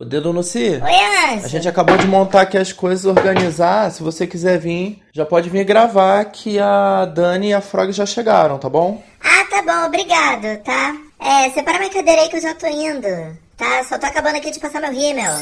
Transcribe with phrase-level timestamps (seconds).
[0.00, 0.80] O dedo no si.
[0.82, 1.44] Oi, Anjo.
[1.44, 3.90] A gente acabou de montar aqui as coisas, organizar.
[3.90, 8.06] Se você quiser vir, já pode vir gravar que a Dani e a Frog já
[8.06, 9.04] chegaram, tá bom?
[9.22, 10.96] Ah, tá bom, obrigado, tá?
[11.18, 13.84] É, separa minha cadeira aí que eu já tô indo, tá?
[13.84, 15.34] Só tô acabando aqui de passar meu rímel.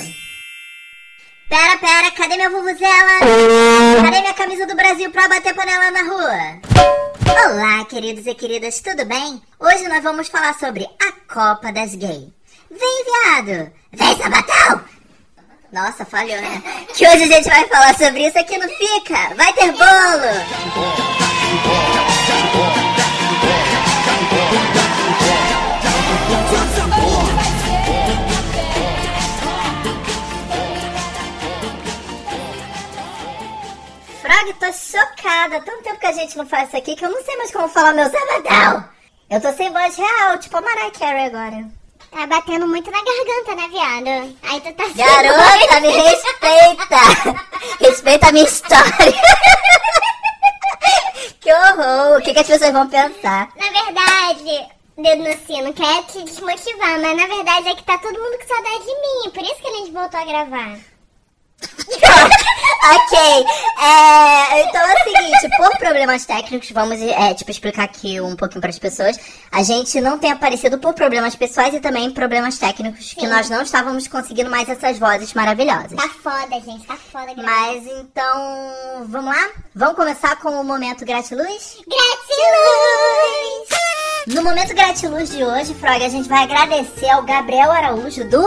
[1.49, 3.21] Pera, pera, cadê minha vuvuzela?
[4.03, 6.61] Cadê minha camisa do Brasil pra bater panela na rua?
[7.47, 9.41] Olá, queridos e queridas, tudo bem?
[9.61, 12.38] Hoje nós vamos falar sobre a Copa das Gays.
[12.71, 13.73] Vem, viado!
[13.93, 14.85] Vem, sabatão!
[15.73, 16.63] Nossa, falhou, né?
[16.95, 19.35] Que hoje a gente vai falar sobre isso aqui no Fica!
[19.35, 20.99] Vai ter bolo!
[34.21, 35.63] Frog, tô chocada.
[35.63, 37.69] Tanto tempo que a gente não faz isso aqui que eu não sei mais como
[37.69, 38.85] falar meu sabadão.
[39.31, 41.88] Eu tô sem voz real, tipo a Mariah Carey agora.
[42.11, 44.37] Tá batendo muito na garganta, né, viado?
[44.43, 47.01] Aí tu tá sem Garota, me respeita!
[47.81, 48.89] Respeita a minha história!
[51.41, 52.19] Que horror!
[52.19, 53.49] O que, que as pessoas vão pensar?
[53.57, 58.19] Na verdade, dedo no sino, quer te desmotivar, mas na verdade é que tá todo
[58.19, 60.79] mundo com saudade de mim, por isso que a gente voltou a gravar.
[62.85, 63.19] ok,
[63.81, 68.61] é, então é o seguinte, por problemas técnicos, vamos é, tipo, explicar aqui um pouquinho
[68.61, 69.19] para as pessoas.
[69.51, 73.29] A gente não tem aparecido por problemas pessoais e também problemas técnicos, que Sim.
[73.29, 75.93] nós não estávamos conseguindo mais essas vozes maravilhosas.
[75.93, 77.51] Tá foda, gente, tá foda gravar.
[77.51, 79.49] Mas então, vamos lá?
[79.75, 81.79] Vamos começar com o momento gratiluz?
[81.87, 83.69] Gratiluz!
[84.29, 88.43] No momento gratiluz de hoje, Frog, a gente vai agradecer ao Gabriel Araújo do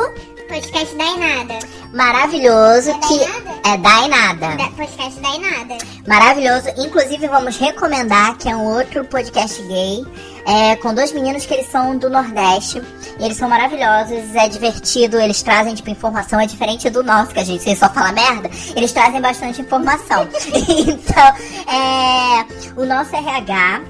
[0.47, 1.59] Podcast da Inada.
[1.93, 3.50] Maravilhoso É que?
[3.71, 4.55] É da Inada.
[4.57, 5.77] Da, podcast da Inada.
[6.05, 6.67] Maravilhoso.
[6.77, 10.05] Inclusive, vamos recomendar que é um outro podcast gay.
[10.45, 12.81] É, com dois meninos que eles são do Nordeste.
[13.19, 17.43] Eles são maravilhosos, é divertido, eles trazem, tipo, informação, é diferente do nosso, que a
[17.45, 18.49] gente só fala merda.
[18.75, 20.27] Eles trazem bastante informação.
[20.87, 21.27] então,
[21.71, 23.81] é, o nosso RH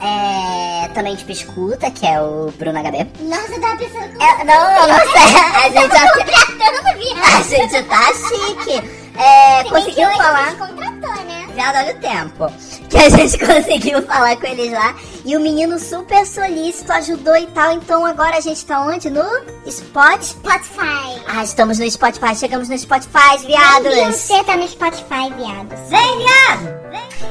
[0.00, 3.06] é, também, tipo, escuta, que é o Bruno HB.
[3.22, 5.36] Nossa, eu tava pensando que É, não, não sei.
[5.56, 7.36] A gente contratando, viado.
[7.36, 9.05] A gente tá chique.
[9.18, 10.40] É, conseguiu falar.
[10.40, 11.48] A gente contratou, né?
[11.56, 12.52] Já olha o tempo.
[12.88, 14.94] Que a gente conseguiu falar com eles lá.
[15.24, 17.72] E o menino super solícito ajudou e tal.
[17.72, 19.10] Então agora a gente tá onde?
[19.10, 19.24] No
[19.66, 20.22] Spot?
[20.22, 21.22] Spotify.
[21.26, 22.36] Ah, estamos no Spotify.
[22.36, 23.88] Chegamos no Spotify, viados.
[23.88, 25.80] Beyoncé tá no Spotify, viados.
[25.88, 26.85] Vem, viado!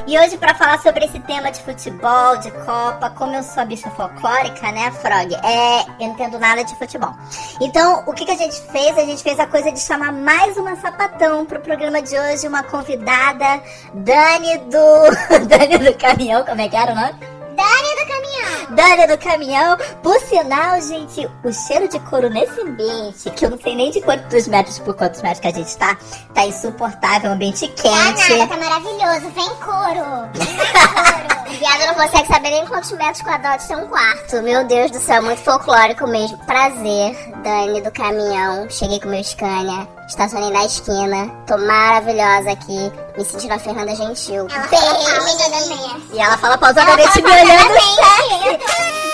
[0.06, 3.66] E hoje, pra falar sobre esse tema de futebol, de Copa, como eu sou a
[3.66, 5.34] bicha folclórica, né, Frog?
[5.34, 7.14] É, eu não entendo nada de futebol.
[7.60, 8.96] Então, o que, que a gente fez?
[8.96, 12.62] A gente fez a coisa de chamar mais uma sapatão pro programa de hoje, uma
[12.62, 15.46] convidada, Dani do.
[15.46, 17.35] Dani do Caminhão, como é que era o nome?
[17.56, 18.76] Dani do Caminhão.
[18.76, 19.76] Dani do Caminhão.
[20.02, 24.00] Por sinal, gente, o cheiro de couro nesse ambiente, que eu não sei nem de
[24.02, 25.96] quantos metros por quantos metros que a gente tá,
[26.34, 28.38] tá insuportável, um ambiente Tá quente.
[28.38, 29.30] nada, tá maravilhoso.
[29.34, 30.28] Vem couro.
[30.34, 31.36] Vem couro.
[31.56, 34.42] Viado não consegue saber nem quantos metros quadrados tem um quarto.
[34.42, 36.36] Meu Deus do céu, muito folclórico mesmo.
[36.44, 38.68] Prazer, Dani do caminhão.
[38.68, 41.28] Cheguei com meu Scania, estacionei na esquina.
[41.46, 44.46] Tô maravilhosa aqui, me sentindo a Fernanda Gentil.
[44.50, 46.00] Ela Bem, fala.
[46.12, 47.74] E ela fala pausadamente me olhando.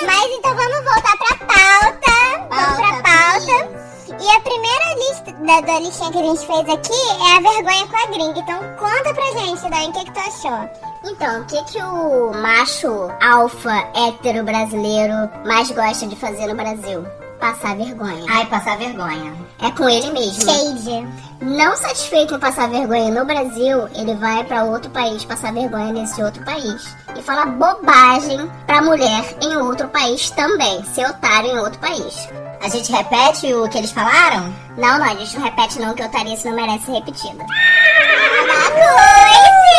[0.07, 2.13] Mas então vamos voltar pra pauta.
[2.51, 3.83] Vamos pra pauta.
[4.21, 6.93] E a primeira lista da, da listinha que a gente fez aqui
[7.27, 8.39] é a vergonha com a gringa.
[8.39, 10.71] Então conta pra gente, Dani, o que, que tu achou?
[11.05, 17.05] Então, o que que o macho alfa hétero brasileiro mais gosta de fazer no Brasil?
[17.43, 18.25] Passar vergonha.
[18.29, 19.35] Ai, passar vergonha.
[19.61, 20.45] É com ele mesmo.
[20.45, 21.09] Shade.
[21.41, 26.23] Não satisfeito em passar vergonha no Brasil, ele vai pra outro país passar vergonha nesse
[26.23, 26.97] outro país.
[27.19, 30.85] E fala bobagem pra mulher em outro país também.
[30.85, 32.29] Ser otário em outro país.
[32.63, 34.55] A gente repete o que eles falaram?
[34.79, 37.45] Não, não, a gente não repete não que otarice não merece ser repetida.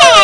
[0.04, 0.23] ela!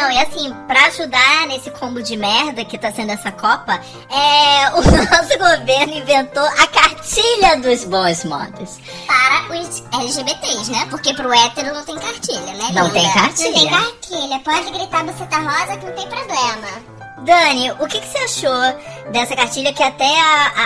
[0.00, 3.78] Não, e assim, pra ajudar nesse combo de merda que tá sendo essa Copa,
[4.08, 8.78] é, o nosso governo inventou a cartilha dos bons modos.
[9.06, 10.86] Para os LGBTs, né?
[10.88, 12.70] Porque pro hétero não tem cartilha, né?
[12.72, 12.92] Não linda?
[12.92, 13.50] tem cartilha.
[13.50, 14.40] Não tem cartilha.
[14.40, 16.99] Pode gritar buceta rosa que não tem problema.
[17.22, 20.64] Dani, o que, que você achou dessa cartilha que até a, a,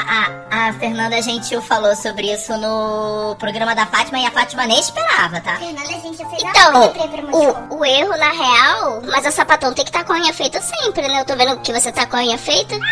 [0.61, 4.79] a, a Fernanda Gentil falou sobre isso no programa da Fátima e a Fátima nem
[4.79, 5.57] esperava, tá?
[5.57, 6.93] Fernanda, já fez Então,
[7.33, 10.61] o, o erro na real, mas a sapatão tem que estar com a unha feita
[10.61, 11.21] sempre, né?
[11.21, 12.77] Eu tô vendo que você tá com a unha feita.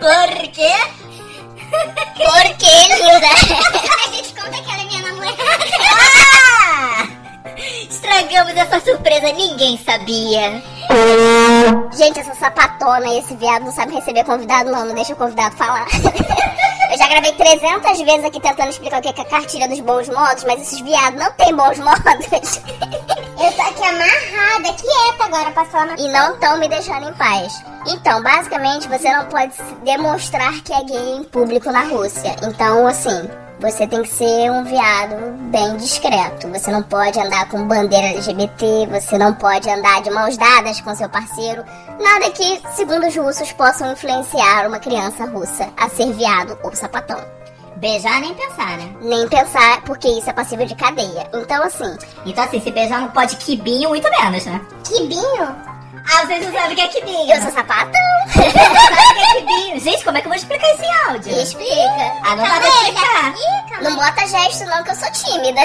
[0.00, 0.72] Por quê?
[1.70, 3.28] Por que, linda?
[3.28, 5.36] A gente conta que ela é minha namorada.
[5.92, 7.06] Ah!
[7.88, 10.62] Estragamos essa surpresa, ninguém sabia.
[11.92, 14.84] Gente, essa sapatona e esse viado não sabe receber convidado, não.
[14.84, 15.86] Não deixa o convidado falar.
[16.90, 20.08] Eu já gravei 300 vezes aqui tentando explicar o que é a cartilha dos bons
[20.08, 22.26] modos, mas esses viados não tem bons modos.
[23.40, 27.62] Eu tô aqui amarrada, quieta agora pra falar e não estão me deixando em paz.
[27.86, 32.36] Então, basicamente, você não pode demonstrar que é gay em público na Rússia.
[32.42, 33.30] Então, assim,
[33.60, 36.48] você tem que ser um viado bem discreto.
[36.48, 40.94] Você não pode andar com bandeira LGBT, você não pode andar de mãos dadas com
[40.94, 41.62] seu parceiro.
[42.00, 47.20] Nada que, segundo os russos, possam influenciar uma criança russa a ser viado ou sapatão.
[47.76, 48.94] Beijar nem pensar, né?
[49.02, 51.28] Nem pensar, porque isso é passível de cadeia.
[51.34, 51.96] Então, assim.
[52.24, 54.60] Então, assim, se beijar não pode quibinho, muito menos, né?
[54.84, 55.79] Quibinho?
[56.12, 57.32] Ah, vocês não sabem o que é quibinho.
[57.34, 57.92] Eu sou sapatão.
[58.26, 59.80] Vocês não sabem o que é quibinho.
[59.80, 61.40] Gente, como é que eu vou explicar esse áudio?
[61.42, 62.12] Explica.
[62.24, 63.34] Ah, não dá pra explicar.
[63.34, 65.60] Ih, Não bota gesto não que eu sou tímida.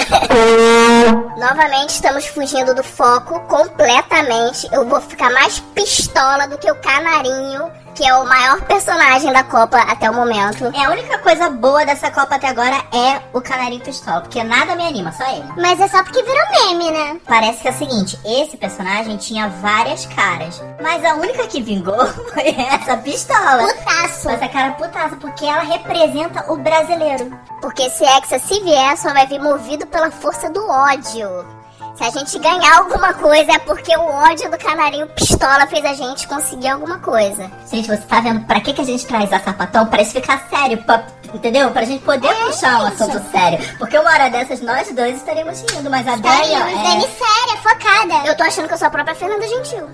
[1.37, 4.67] Novamente estamos fugindo do foco completamente.
[4.71, 9.43] Eu vou ficar mais pistola do que o canarinho, que é o maior personagem da
[9.43, 10.65] Copa até o momento.
[10.75, 14.75] É, a única coisa boa dessa Copa até agora é o Canarinho Pistola, porque nada
[14.75, 15.45] me anima, só ele.
[15.55, 17.19] Mas é só porque virou meme, né?
[17.25, 22.05] Parece que é o seguinte, esse personagem tinha várias caras, mas a única que vingou
[22.33, 23.63] foi essa pistola.
[23.73, 24.29] Putaço.
[24.29, 27.31] Essa cara putaça, porque ela representa o brasileiro.
[27.61, 31.54] Porque esse Hexa, se vier, só vai vir movido pela força do ódio.
[31.95, 35.93] Se a gente ganhar alguma coisa é porque o ódio do canarinho pistola fez a
[35.93, 37.49] gente conseguir alguma coisa.
[37.71, 39.85] Gente, você tá vendo pra que, que a gente traz a sapatão?
[39.87, 41.71] Pra isso ficar sério, pra- entendeu?
[41.71, 43.59] Pra gente poder puxar um assunto sério.
[43.77, 48.27] Porque uma hora dessas nós dois estaríamos rindo, mas a Dani, ó, Dani séria, focada.
[48.27, 49.89] Eu tô achando que eu sou a própria Fernanda Gentil.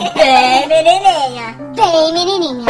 [0.00, 1.56] é bem menininha.
[1.76, 2.64] Bem, menininha.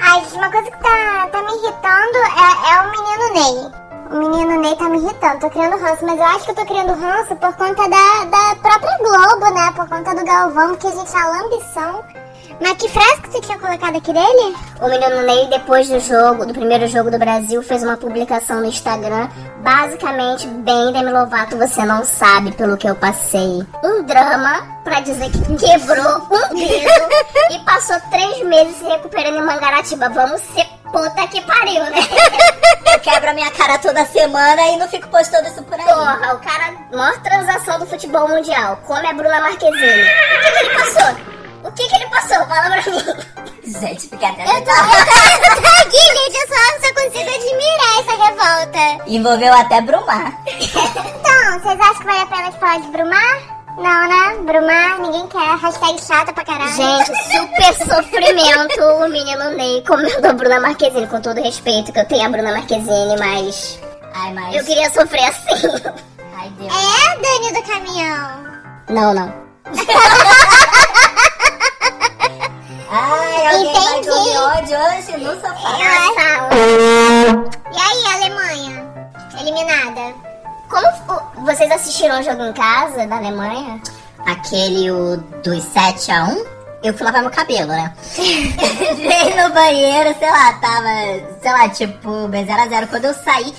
[0.00, 3.85] Ai, gente, uma coisa que tá, tá me irritando é, é o menino Ney.
[4.10, 6.64] O menino Ney tá me irritando, tô criando ranço, mas eu acho que eu tô
[6.64, 9.72] criando ranço por conta da, da própria Globo, né?
[9.74, 12.04] Por conta do Galvão, porque a gente a lambição.
[12.60, 14.56] Mas que frase que você tinha colocado aqui dele?
[14.80, 18.66] O menino Ney, depois do jogo, do primeiro jogo do Brasil, fez uma publicação no
[18.66, 23.66] Instagram, basicamente, bem Demi Lovato, você não sabe pelo que eu passei.
[23.82, 26.90] Um drama pra dizer que quebrou um dedo
[27.50, 30.08] e passou três meses se recuperando em Mangaratiba.
[30.10, 31.98] Vamos ser puta que pariu, né?
[33.06, 35.86] Eu quebro a minha cara toda semana e não fico postando isso por aí.
[35.86, 40.02] Porra, o cara, maior transação do futebol mundial, come a Bruna Marquezine.
[40.02, 41.16] O que, que ele passou?
[41.62, 42.46] O que, que ele passou?
[42.46, 43.00] Fala pra mim.
[43.64, 44.42] Gente, fica até...
[44.42, 49.04] Eu tô, eu tô, eu tô aqui, gente, eu só, só consigo admirar essa revolta.
[49.06, 50.32] Envolveu até Brumar.
[51.26, 53.55] Então, vocês acham que vale a pena de falar de Brumar?
[53.76, 54.36] Não, né?
[54.44, 55.56] Brumar, ninguém quer.
[55.58, 56.72] Hashtag chata pra caralho.
[56.72, 62.06] Gente, super sofrimento o menino Ney comendo a Bruna Marquezine, com todo respeito que eu
[62.06, 63.78] tenho a Bruna Marquezine, mas
[64.14, 64.56] Ai, mas...
[64.56, 65.68] eu queria sofrer assim.
[66.38, 66.72] Ai, Deus.
[66.72, 68.46] É Dani do caminhão.
[68.88, 69.46] Não, não.
[72.88, 74.08] Ai, alguém vai Entendi.
[74.08, 76.48] dormir ódio hoje no sofá.
[77.72, 78.84] E aí, Alemanha?
[79.38, 80.14] Eliminada.
[80.76, 83.80] Como vocês assistiram o jogo em casa da Alemanha?
[84.26, 87.92] Aquele o dos 7 a 1 eu fui lavar meu cabelo, né?
[88.18, 90.88] Entrei no banheiro, sei lá, tava,
[91.40, 93.52] sei lá, tipo, bem 0 a 0 Quando eu saí,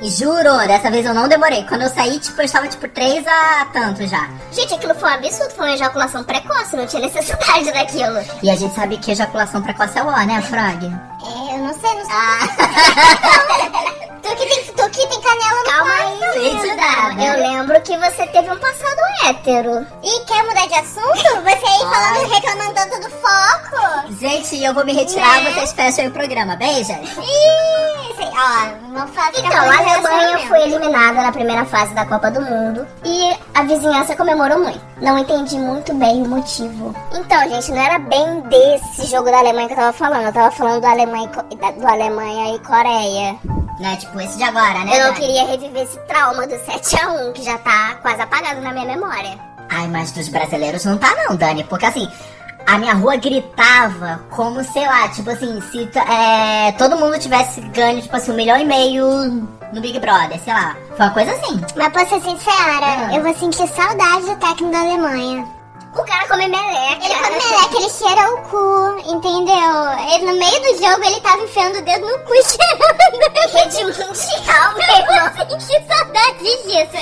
[0.00, 1.64] juro, dessa vez eu não demorei.
[1.64, 4.28] Quando eu saí, tipo, eu estava tipo 3 a tanto já.
[4.50, 8.18] Gente, aquilo foi um absurdo, foi uma ejaculação precoce, não tinha necessidade daquilo.
[8.42, 10.86] E a gente sabe que ejaculação precoce é o ó, né, Frog?
[10.86, 12.14] É, eu não sei, não sei.
[12.14, 12.48] Ah,
[14.22, 17.28] Tu que tem, tem canela no Calma aí, Né?
[17.28, 19.86] Eu lembro que você teve um passado hétero.
[20.02, 21.42] E quer mudar de assunto?
[21.42, 24.12] Você aí falando, reclamando tanto do foco.
[24.20, 25.50] gente, eu vou me retirar, Né?
[25.52, 26.56] vocês fecham o programa.
[26.56, 26.88] Beijos.
[26.88, 32.30] Ih, sei- ó, não fala Então, a Alemanha foi eliminada na primeira fase da Copa
[32.30, 34.80] do Mundo e a vizinhança comemorou muito.
[35.00, 36.94] Não entendi muito bem o motivo.
[37.14, 40.26] Então, gente, não era bem desse jogo da Alemanha que eu tava falando.
[40.26, 43.36] Eu tava falando do Alemanha do Alemanha e Coreia.
[43.82, 44.94] Né, tipo, esse de agora, né?
[44.96, 45.16] Eu não Dani?
[45.26, 49.36] queria reviver esse trauma do 7x1, que já tá quase apagado na minha memória.
[49.68, 51.64] Ai, mas dos brasileiros não tá não, Dani.
[51.64, 52.08] Porque assim,
[52.64, 58.00] a minha rua gritava como, sei lá, tipo assim, se é, todo mundo tivesse ganho,
[58.00, 60.76] tipo assim, um milhão e meio no Big Brother, sei lá.
[60.96, 61.60] Foi uma coisa assim.
[61.74, 63.14] Mas pra ser sincera, Ah.
[63.16, 65.44] eu vou sentir saudade do técnico da Alemanha.
[65.94, 67.04] O cara come meleca.
[67.04, 69.92] Ele come meleca, ele cheira o cu, entendeu?
[70.14, 73.52] Ele, no meio do jogo ele tava enfiando o dedo no cu e cheirando.
[73.52, 75.50] Rede mundial, meu.
[75.50, 76.98] Eu senti saudade disso.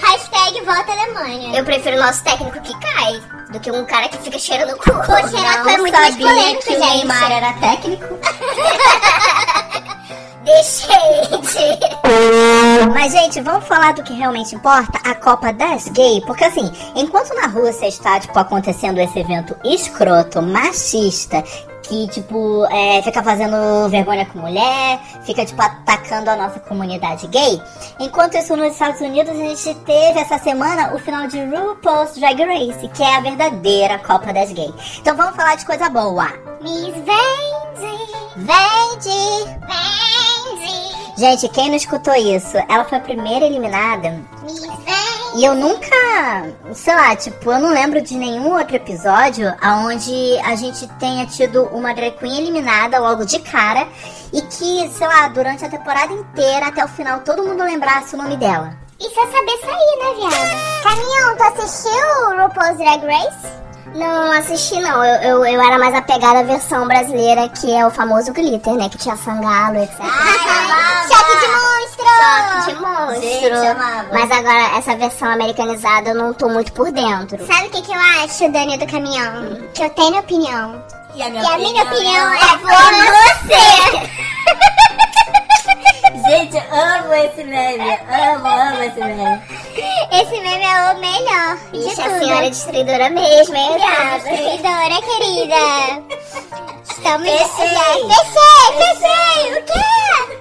[0.00, 1.58] Hashtag volta Alemanha.
[1.58, 4.76] Eu prefiro o nosso técnico que cai do que um cara que fica cheirando o
[4.78, 4.90] cu.
[4.92, 6.86] Pô, cheirar cu é muito mais polêmico, que o gente.
[6.96, 8.04] Neymar era técnico.
[12.92, 14.98] Mas, gente, vamos falar do que realmente importa?
[15.04, 16.20] A Copa das Gay.
[16.26, 21.42] Porque, assim, enquanto na Rússia está, tipo, acontecendo esse evento escroto, machista,
[21.88, 27.60] que, tipo, é, fica fazendo vergonha com mulher, fica, tipo, atacando a nossa comunidade gay.
[28.00, 32.42] Enquanto isso, nos Estados Unidos, a gente teve essa semana o final de RuPaul's Drag
[32.42, 34.98] Race, que é a verdadeira Copa das Gays.
[35.00, 36.26] Então vamos falar de coisa boa.
[36.60, 37.73] Miss Vende,
[41.24, 42.54] Gente, quem não escutou isso?
[42.68, 44.20] Ela foi a primeira eliminada.
[45.34, 45.88] E eu nunca,
[46.74, 49.50] sei lá, tipo, eu não lembro de nenhum outro episódio
[49.86, 53.88] onde a gente tenha tido uma drag queen eliminada logo de cara
[54.34, 58.18] e que, sei lá, durante a temporada inteira, até o final, todo mundo lembrasse o
[58.18, 58.76] nome dela.
[59.00, 60.82] Isso é saber sair, né, viado?
[60.82, 63.63] Caminhão, tu assistiu RuPaul's Drag Race?
[63.94, 67.90] Não assisti não, eu, eu, eu era mais apegada à versão brasileira, que é o
[67.92, 68.88] famoso glitter, né?
[68.88, 69.98] Que tinha sangalo, etc.
[71.08, 72.04] Choque de monstro!
[72.18, 73.20] Choque de monstro.
[73.22, 74.08] Gente, amava.
[74.12, 77.46] Mas agora, essa versão americanizada, eu não tô muito por dentro.
[77.46, 79.60] Sabe o que, que eu acho, Dani do caminhão?
[79.72, 80.82] Que eu tenho opinião.
[81.14, 82.68] E a E a minha opinião é é por
[83.48, 84.64] você!
[86.14, 87.90] Gente, eu amo esse meme.
[88.08, 89.42] Amo, amo esse meme.
[90.12, 92.18] Esse meme é o melhor de Ixi, a tudo.
[92.20, 94.22] senhora é destruidora mesmo, hein, Obrigada, viado?
[94.22, 95.56] destruidora, querida.
[96.88, 97.74] Estamos Fechei.
[97.74, 97.84] já.
[98.14, 99.52] Fechei, fechei.
[99.52, 99.84] O quê?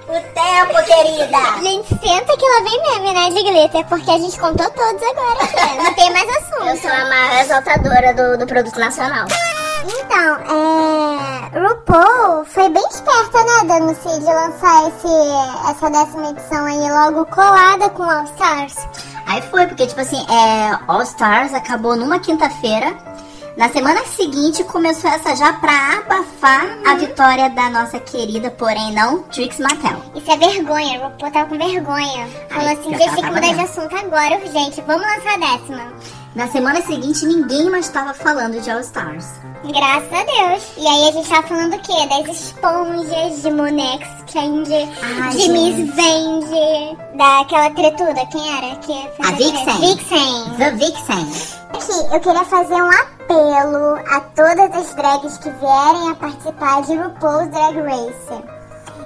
[0.10, 1.40] O tempo, querida.
[1.64, 5.44] Gente, senta que lá vem meme, né, de glitter, porque a gente contou todos agora.
[5.44, 5.76] né?
[5.84, 6.68] Não tem mais assunto.
[6.68, 9.26] Eu sou a maior exaltadora do, do produto nacional.
[9.86, 11.60] Então, é.
[11.60, 17.90] RuPaul foi bem esperta, né, Danuci, de lançar esse, essa décima edição aí logo colada
[17.90, 18.76] com All Stars.
[19.28, 22.96] Aí foi, porque, tipo assim, é, All Stars acabou numa quinta-feira.
[23.56, 29.22] Na semana seguinte começou essa já pra abafar a vitória da nossa querida, porém não,
[29.24, 30.02] Trix Mattel.
[30.16, 32.28] Isso é vergonha, o RuPaul tava com vergonha.
[32.50, 34.82] Falou Ai, assim, gente, que tem que mudar de assunto agora, urgente.
[34.88, 36.23] Vamos lançar a décima.
[36.36, 39.26] Na semana seguinte ninguém mais estava falando de All Stars.
[39.66, 40.64] Graças a Deus.
[40.78, 41.94] E aí a gente tava falando o quê?
[42.10, 44.74] Das esponjas de Monex Change,
[45.22, 45.50] Ai, de.
[45.50, 48.76] Miss Vende, daquela tretuda, quem era?
[48.78, 49.80] Que A Vixen.
[49.80, 50.56] Vixen.
[50.58, 51.54] The Vixen.
[51.74, 56.96] Aqui, eu queria fazer um apelo a todas as drags que vierem a participar de
[56.96, 58.44] RuPaul's Drag Race.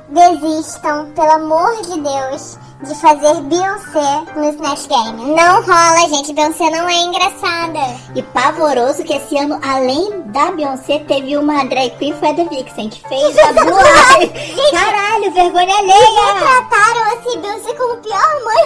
[0.10, 5.36] Desistam, pelo amor de Deus, de fazer Beyoncé no Snatch Game.
[5.36, 6.32] Não rola, gente.
[6.34, 7.80] Beyoncé não é engraçada.
[8.16, 12.46] E pavoroso que esse ano, além da Beyoncé, teve uma drag queen, foi a The
[12.46, 14.72] Vixen, que fez a Blue Eye.
[14.72, 16.40] Caralho, vergonha E alheia!
[16.40, 18.64] trataram assim Beyoncé como pior mãe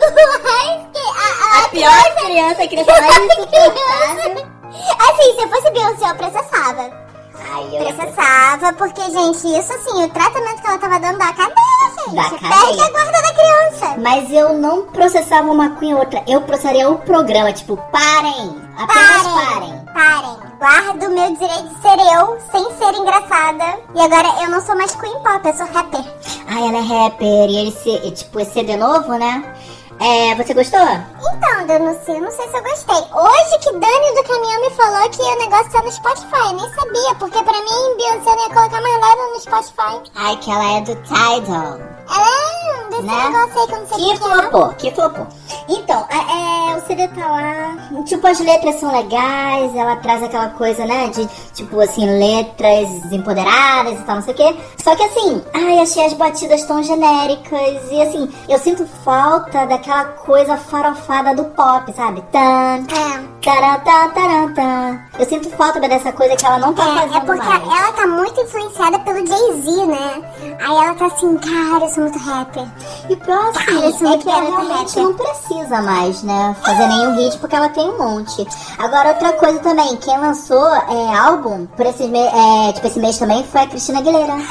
[0.00, 0.48] do Blue
[1.14, 4.48] a, a, A pior criança, a criança mais insuportável.
[4.98, 7.07] Assim, se eu fosse Beyoncé, eu processava.
[7.48, 11.54] Processava, porque, gente, isso assim, o tratamento que ela tava dando da cadeia,
[11.98, 12.14] gente.
[12.14, 12.84] Da Perde cadeia.
[12.84, 13.94] a guarda da criança.
[13.98, 18.60] Mas eu não processava uma ou outra, eu processaria o programa, tipo, parem!
[18.76, 19.84] Apenas parem!
[19.94, 20.48] Parem.
[20.58, 23.78] Guardo o meu direito de ser eu, sem ser engraçada.
[23.94, 26.04] E agora eu não sou mais queen pop, eu sou rapper.
[26.48, 29.54] Ai, ela é rapper, e ele se, e, tipo, esse CD novo, né?
[30.00, 30.78] É, você gostou?
[30.80, 32.94] Então, Danuci, eu não sei se eu gostei.
[32.94, 36.38] Hoje que Dani do caminhão me falou que o negócio tá no Spotify.
[36.46, 40.10] Eu nem sabia, porque pra mim, Não ia colocar mais nada no Spotify.
[40.14, 41.78] Ai, que ela é do Tidal.
[42.10, 43.28] Ela é desse Né?
[43.28, 44.16] negócio aí que eu não sei Que é.
[44.16, 45.26] flopou, que flopou.
[45.68, 48.02] Então, é, é, o CD tá lá.
[48.04, 51.08] Tipo, as letras são legais, ela traz aquela coisa, né?
[51.08, 54.56] De, tipo, assim, letras empoderadas e tal, não sei o quê.
[54.82, 57.90] Só que assim, ai, achei as batidas tão genéricas.
[57.90, 62.22] E assim, eu sinto falta daquela coisa farofada do pop, sabe?
[62.32, 63.22] Tan, É.
[63.44, 64.98] taran, tan, taran, tan.
[65.18, 67.62] Eu sinto falta dessa coisa que ela não tá É, fazendo é porque mais.
[67.62, 70.56] ela tá muito influenciada pelo Jay-Z, né?
[70.60, 72.64] Aí ela tá assim, cara, eu sou muito rapper.
[73.10, 75.08] E pior assim, Cara, isso é que ela realmente também.
[75.08, 76.56] não precisa mais, né?
[76.64, 78.46] Fazer nenhum hit, porque ela tem um monte.
[78.78, 83.18] Agora, outra coisa também, quem lançou é, álbum por esse mês, é, tipo, esse mês
[83.18, 84.34] também foi a Cristina Aguilera.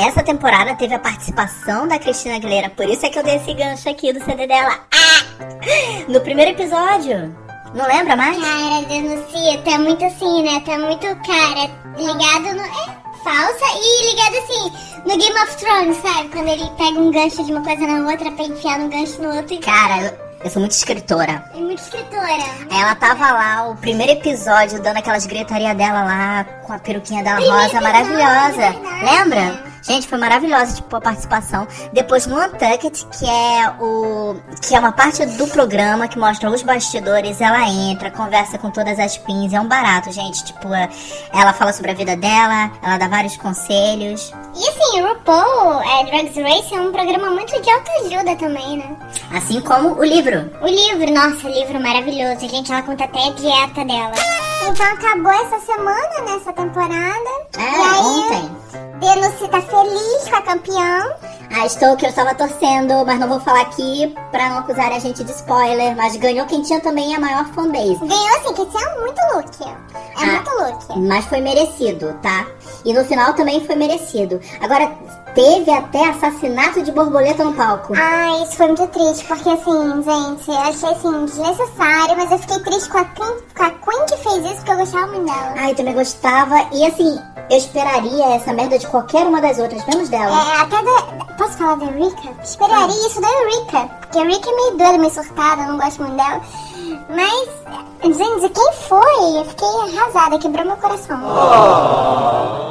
[0.00, 3.52] Essa temporada teve a participação da Cristina Aguilera, por isso é que eu dei esse
[3.52, 4.78] gancho aqui do CD dela.
[4.92, 6.08] Ah!
[6.08, 7.47] No primeiro episódio.
[7.74, 8.36] Não lembra mais?
[8.38, 10.60] Cara, denuncia, tá muito assim, né?
[10.64, 12.62] Tá muito, cara, ligado no.
[12.62, 14.72] É, falsa e ligado assim,
[15.04, 16.28] no Game of Thrones, sabe?
[16.28, 19.36] Quando ele pega um gancho de uma coisa na outra pra enfiar um gancho no
[19.36, 19.58] outro e.
[19.58, 21.44] Cara, eu, eu sou muito escritora.
[21.54, 22.44] É muito escritora.
[22.70, 27.36] Ela tava lá, o primeiro episódio, dando aquelas gritaria dela lá, com a peruquinha dela
[27.36, 28.72] Primeiro rosa episódio, maravilhosa.
[28.72, 29.04] verdade.
[29.04, 29.67] Lembra?
[29.88, 31.66] Gente, foi maravilhosa, tipo, a participação.
[31.94, 34.36] Depois no Untucked, que é o.
[34.60, 38.98] que é uma parte do programa que mostra os bastidores, ela entra, conversa com todas
[38.98, 39.54] as pins.
[39.54, 40.44] É um barato, gente.
[40.44, 40.90] Tipo, é-
[41.32, 44.30] ela fala sobre a vida dela, ela dá vários conselhos.
[44.54, 48.96] E assim, o RuPaul, é, Drugs Race, é um programa muito de autoajuda também, né?
[49.34, 50.50] Assim como o livro.
[50.60, 52.40] O livro, nossa, livro maravilhoso.
[52.46, 54.12] Gente, ela conta até a dieta dela.
[54.68, 57.37] Então acabou essa semana, nessa temporada.
[59.48, 61.16] Denúncia tá feliz com a campeã.
[61.60, 65.32] A Stoker estava torcendo, mas não vou falar aqui pra não acusar a gente de
[65.32, 65.96] spoiler.
[65.96, 67.96] Mas ganhou quem tinha também a maior fanbase.
[67.98, 69.64] Ganhou assim, que tinha muito look.
[69.64, 70.26] É Ah.
[70.26, 70.98] muito look.
[71.08, 72.46] Mas foi merecido, tá?
[72.84, 74.40] E no final também foi merecido.
[74.60, 74.90] Agora,
[75.38, 77.94] teve até assassinato de borboleta no palco.
[77.96, 82.58] Ah, isso foi muito triste, porque assim, gente, eu achei assim, desnecessário, mas eu fiquei
[82.58, 85.54] triste com a, Queen, com a Queen que fez isso, porque eu gostava muito dela.
[85.56, 86.66] Ai, também gostava.
[86.72, 90.36] E assim, eu esperaria essa merda de qualquer uma das outras, menos dela.
[90.36, 91.24] É, até da.
[91.36, 92.34] Posso falar da Eureka?
[92.42, 93.88] Esperaria isso da Eureka.
[94.00, 96.42] Porque a Eureka é meio doida, meio surtada, eu não gosto muito dela.
[97.08, 97.48] Mas,
[98.04, 99.38] gente, quem foi?
[99.38, 101.18] Eu fiquei arrasada, quebrou meu coração.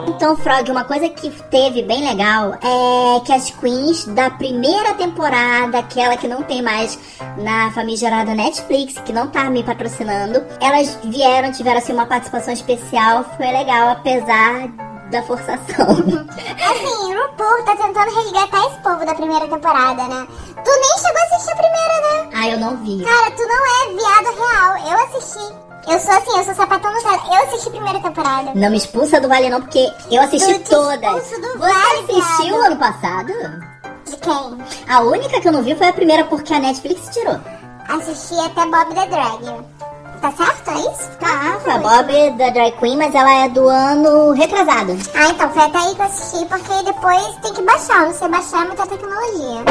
[0.07, 5.79] Então, Frog, uma coisa que teve bem legal é que as queens da primeira temporada,
[5.79, 6.97] aquela que não tem mais
[7.37, 13.25] na famigerada Netflix, que não tá me patrocinando, elas vieram, tiveram assim uma participação especial,
[13.37, 14.69] foi legal, apesar
[15.11, 15.87] da forçação.
[16.69, 20.27] Assim, o RuPaul tá tentando resgatar esse povo da primeira temporada, né?
[20.63, 22.29] Tu nem chegou a assistir a primeira, né?
[22.35, 23.03] ah, eu não vi.
[23.03, 24.91] Cara, tu não é viado real.
[24.91, 25.53] Eu assisti.
[25.87, 27.21] Eu sou assim, eu sou sapatão no tela.
[27.27, 28.51] Eu assisti a primeira temporada.
[28.53, 30.99] Não me expulsa do Vale não, porque eu assisti te todas.
[30.99, 32.65] do Você Vale, assistiu viado.
[32.65, 33.33] ano passado?
[34.05, 34.57] De quem?
[34.89, 37.39] A única que eu não vi foi a primeira porque a Netflix tirou.
[37.87, 39.65] Assisti até Bob the Drag.
[40.21, 40.71] Tá certo?
[40.71, 41.09] É isso?
[41.19, 44.97] Tá, foi a Bob da Drag Queen, mas ela é do ano retrasado.
[45.13, 48.11] Ah, então foi até aí que eu assisti, porque depois tem que baixar.
[48.13, 49.61] Sei baixar é muita tecnologia.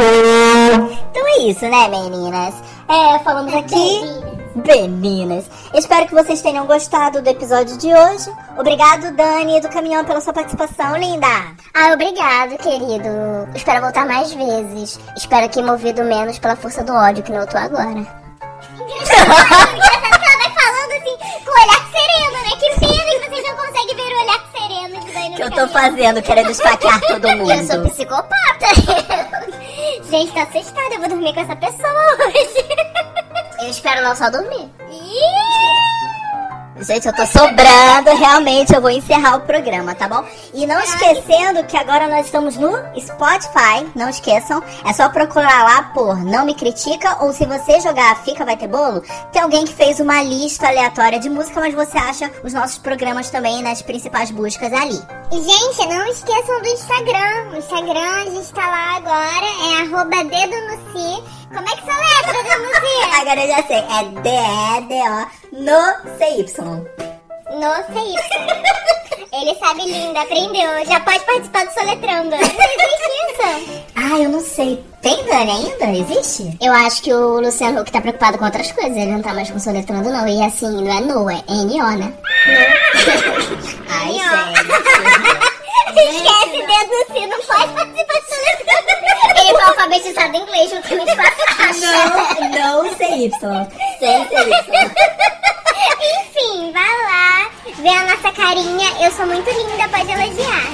[1.10, 2.54] Então é isso, né, meninas?
[2.88, 4.36] É, falamos aqui.
[4.54, 5.44] Meninas.
[5.74, 8.32] Espero que vocês tenham gostado do episódio de hoje.
[8.56, 11.26] Obrigado, Dani, do Caminhão, pela sua participação, linda.
[11.74, 13.08] Ah, obrigado, querido.
[13.54, 14.98] Espero voltar mais vezes.
[15.16, 18.06] Espero que movido menos pela força do ódio que não eu tô agora.
[21.62, 22.50] olhar sereno, né?
[22.58, 25.68] Que pena que vocês não conseguem ver o olhar sereno de Dani que eu tô
[25.68, 27.50] fazendo, querendo esfaquear todo mundo.
[27.50, 28.66] Eu sou psicopata.
[30.10, 30.94] Gente, tô assustada.
[30.94, 32.66] Eu vou dormir com essa pessoa hoje.
[33.60, 34.70] Eu espero não só dormir.
[36.78, 40.22] Gente, eu tô sobrando, realmente eu vou encerrar o programa, tá bom?
[40.52, 44.62] E não esquecendo que agora nós estamos no Spotify, não esqueçam.
[44.84, 48.68] É só procurar lá por Não Me Critica, ou se você jogar Fica Vai Ter
[48.68, 52.76] Bolo, tem alguém que fez uma lista aleatória de música, mas você acha os nossos
[52.76, 55.00] programas também nas principais buscas ali.
[55.32, 57.52] Gente, não esqueçam do Instagram.
[57.52, 59.46] O Instagram, a gente tá lá agora.
[59.46, 61.35] É arroba dedo no si.
[61.48, 62.96] Como é que você letra, dedo no si?
[63.20, 65.80] Agora eu já sei, é D-E-D-O no
[66.18, 66.46] CY.
[67.58, 68.16] No CY.
[69.32, 70.84] Ele sabe linda, aprendeu.
[70.86, 72.30] Já pode participar do Soletrando.
[72.30, 73.42] Não existe isso.
[73.94, 74.82] Ah, eu não sei.
[75.02, 75.98] Tem Dani ainda?
[75.98, 76.56] Existe?
[76.60, 78.96] Eu acho que o Luciano Huck tá preocupado com outras coisas.
[78.96, 80.26] Ele não tá mais com soletrando, não.
[80.26, 82.14] E assim, não é no, é N-O, né?
[83.88, 84.95] Ai, gente.
[90.06, 91.80] Alfabetizado em inglês juntamente com a Sasha.
[91.80, 93.30] Não, não CY.
[93.98, 94.36] Sem CY.
[96.20, 98.88] Enfim, vai lá, vê a nossa carinha.
[99.00, 100.66] Eu sou muito linda, pode elogiar.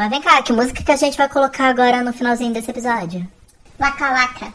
[0.00, 3.28] Mas vem cá, que música que a gente vai colocar agora no finalzinho desse episódio?
[3.78, 4.50] Laca laca.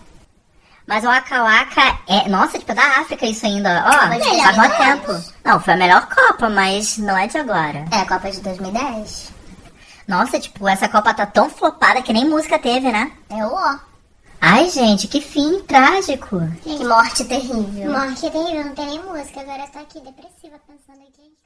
[0.88, 2.28] Mas o Waka Waka é.
[2.28, 3.86] Nossa, tipo, é da África isso ainda.
[3.86, 5.34] Ó, Melhor faz mó tempo.
[5.44, 7.86] Não, foi a melhor Copa, mas não é de agora.
[7.92, 9.32] É a Copa de 2010.
[10.08, 13.12] Nossa, tipo, essa Copa tá tão flopada que nem música teve, né?
[13.30, 13.80] É o.
[14.42, 16.40] Ai, gente, que fim trágico.
[16.64, 17.92] Que morte terrível.
[17.92, 19.42] Morte terrível, não tem nem música.
[19.42, 21.45] Agora eu tô aqui depressiva pensando aqui.